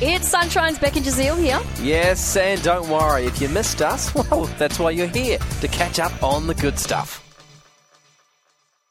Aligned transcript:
It's 0.00 0.28
Sunshine's 0.28 0.78
Beck 0.78 0.94
and 0.94 1.04
Jazeel 1.04 1.36
here. 1.36 1.60
Yes, 1.84 2.36
and 2.36 2.62
don't 2.62 2.88
worry, 2.88 3.24
if 3.24 3.40
you 3.40 3.48
missed 3.48 3.82
us, 3.82 4.14
well, 4.30 4.44
that's 4.56 4.78
why 4.78 4.90
you're 4.90 5.08
here, 5.08 5.38
to 5.60 5.66
catch 5.66 5.98
up 5.98 6.22
on 6.22 6.46
the 6.46 6.54
good 6.54 6.78
stuff. 6.78 7.24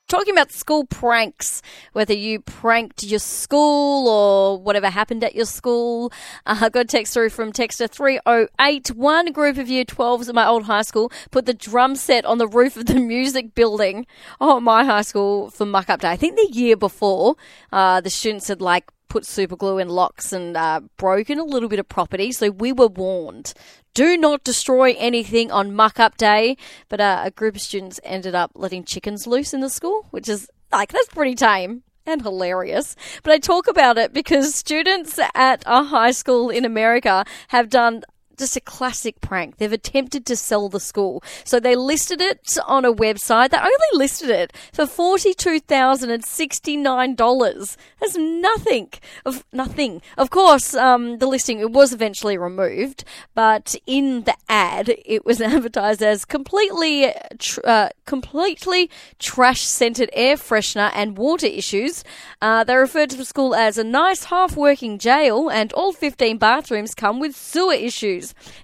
Talking 0.09 0.33
about 0.33 0.51
school 0.51 0.85
pranks, 0.85 1.61
whether 1.93 2.13
you 2.13 2.41
pranked 2.41 3.03
your 3.03 3.19
school 3.19 4.09
or 4.09 4.61
whatever 4.61 4.89
happened 4.89 5.23
at 5.23 5.33
your 5.33 5.45
school. 5.45 6.11
Uh, 6.45 6.57
I 6.59 6.67
got 6.69 6.81
a 6.81 6.85
text 6.85 7.13
through 7.13 7.29
from 7.29 7.53
Texter 7.53 7.89
308. 7.89 8.89
One 8.89 9.31
group 9.31 9.57
of 9.57 9.69
year 9.69 9.85
12s 9.85 10.27
at 10.27 10.35
my 10.35 10.45
old 10.45 10.63
high 10.63 10.81
school 10.81 11.09
put 11.31 11.45
the 11.45 11.53
drum 11.53 11.95
set 11.95 12.25
on 12.25 12.37
the 12.37 12.47
roof 12.49 12.75
of 12.75 12.85
the 12.85 12.95
music 12.99 13.55
building. 13.55 14.05
Oh, 14.41 14.59
my 14.59 14.83
high 14.83 15.03
school 15.03 15.51
for 15.51 15.65
muck 15.65 15.89
up 15.89 16.01
day. 16.01 16.09
I 16.11 16.17
think 16.17 16.35
the 16.35 16.49
year 16.51 16.75
before, 16.75 17.37
uh, 17.71 18.01
the 18.01 18.09
students 18.09 18.49
had 18.49 18.61
like 18.61 18.91
put 19.07 19.25
super 19.25 19.55
glue 19.55 19.77
in 19.77 19.89
locks 19.89 20.33
and 20.33 20.55
uh, 20.57 20.81
broken 20.97 21.39
a 21.39 21.43
little 21.43 21.69
bit 21.69 21.79
of 21.79 21.87
property. 21.87 22.31
So 22.31 22.49
we 22.49 22.71
were 22.71 22.87
warned. 22.87 23.53
Do 23.93 24.17
not 24.17 24.43
destroy 24.43 24.95
anything 24.97 25.51
on 25.51 25.73
muck 25.73 25.99
up 25.99 26.17
day. 26.17 26.57
But 26.89 27.01
uh, 27.01 27.21
a 27.25 27.31
group 27.31 27.55
of 27.55 27.61
students 27.61 27.99
ended 28.03 28.35
up 28.35 28.51
letting 28.53 28.83
chickens 28.83 29.27
loose 29.27 29.53
in 29.53 29.61
the 29.61 29.69
school, 29.69 30.07
which 30.11 30.29
is 30.29 30.49
like, 30.71 30.91
that's 30.91 31.09
pretty 31.09 31.35
tame 31.35 31.83
and 32.05 32.21
hilarious. 32.21 32.95
But 33.23 33.33
I 33.33 33.37
talk 33.37 33.67
about 33.67 33.97
it 33.97 34.13
because 34.13 34.55
students 34.55 35.19
at 35.35 35.63
a 35.65 35.83
high 35.83 36.11
school 36.11 36.49
in 36.49 36.65
America 36.65 37.25
have 37.49 37.69
done 37.69 38.03
just 38.37 38.55
a 38.55 38.61
classic 38.61 39.19
prank. 39.21 39.57
They've 39.57 39.73
attempted 39.73 40.25
to 40.27 40.35
sell 40.35 40.69
the 40.69 40.79
school. 40.79 41.23
So 41.43 41.59
they 41.59 41.75
listed 41.75 42.21
it 42.21 42.39
on 42.67 42.85
a 42.85 42.93
website. 42.93 43.49
They 43.49 43.57
only 43.57 43.73
listed 43.93 44.29
it 44.29 44.53
for 44.71 44.85
$42,069. 44.85 47.77
That's 47.99 48.17
nothing. 48.17 48.89
Of 49.25 49.43
nothing. 49.51 50.03
Of 50.17 50.29
course, 50.29 50.75
um, 50.75 51.17
the 51.17 51.25
listing 51.27 51.59
it 51.59 51.71
was 51.71 51.91
eventually 51.93 52.37
removed, 52.37 53.03
but 53.33 53.75
in 53.85 54.23
the 54.23 54.35
ad 54.47 54.95
it 55.05 55.25
was 55.25 55.41
advertised 55.47 56.01
as 56.03 56.23
completely 56.25 57.11
tr- 57.39 57.61
uh, 57.63 57.89
completely 58.05 58.89
trash 59.19 59.61
scented 59.61 60.09
air 60.13 60.35
freshener 60.35 60.91
and 60.93 61.17
water 61.17 61.47
issues. 61.47 62.03
Uh, 62.41 62.63
they 62.63 62.75
referred 62.75 63.09
to 63.09 63.17
the 63.17 63.25
school 63.25 63.55
as 63.55 63.77
a 63.77 63.83
nice 63.83 64.25
half 64.25 64.55
working 64.55 64.99
jail 64.99 65.49
and 65.49 65.73
all 65.73 65.91
15 65.91 66.37
bathrooms 66.37 66.93
come 66.93 67.19
with 67.19 67.35
sewer 67.35 67.73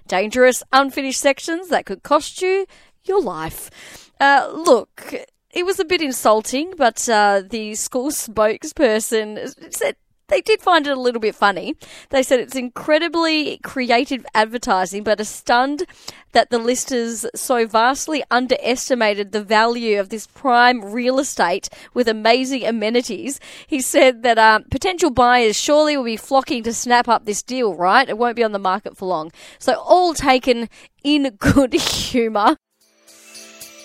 dangerous, 0.08 0.62
unfinished 0.72 1.20
sections 1.20 1.68
that 1.68 1.86
could 1.86 2.02
cost 2.02 2.42
you 2.42 2.66
your 3.04 3.20
life. 3.20 4.10
Uh, 4.20 4.50
look, 4.52 5.14
it 5.50 5.64
was 5.64 5.78
a 5.78 5.84
bit 5.84 6.02
insulting, 6.02 6.72
but 6.76 7.08
uh, 7.08 7.42
the 7.48 7.74
school 7.74 8.10
spokesperson 8.10 9.74
said 9.74 9.96
they 10.28 10.40
did 10.40 10.60
find 10.60 10.86
it 10.86 10.96
a 10.96 11.00
little 11.00 11.20
bit 11.20 11.34
funny. 11.34 11.76
They 12.10 12.22
said 12.22 12.40
it's 12.40 12.56
incredibly 12.56 13.58
creative 13.58 14.24
advertising, 14.34 15.04
but 15.04 15.20
are 15.20 15.24
stunned 15.24 15.84
that 16.32 16.50
the 16.50 16.58
listers 16.58 17.26
so 17.34 17.66
vastly 17.66 18.22
underestimated 18.30 19.32
the 19.32 19.42
value 19.42 20.00
of 20.00 20.08
this 20.08 20.26
prime 20.26 20.84
real 20.84 21.18
estate 21.18 21.68
with 21.94 22.08
amazing 22.08 22.64
amenities. 22.64 23.38
He 23.66 23.80
said 23.80 24.22
that 24.22 24.38
uh, 24.38 24.60
potential 24.70 25.10
buyers 25.10 25.58
surely 25.58 25.96
will 25.96 26.04
be 26.04 26.16
flocking 26.16 26.62
to 26.64 26.72
snap 26.72 27.08
up 27.08 27.24
this 27.24 27.42
deal, 27.42 27.74
right? 27.74 28.08
It 28.08 28.18
won't 28.18 28.36
be 28.36 28.44
on 28.44 28.52
the 28.52 28.58
market 28.58 28.96
for 28.96 29.06
long. 29.06 29.32
So, 29.58 29.74
all 29.74 30.14
taken 30.14 30.68
in 31.02 31.36
good 31.38 31.74
humour. 31.80 32.56